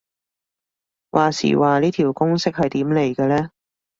[1.11, 3.51] 話時話呢條公式係點嚟嘅呢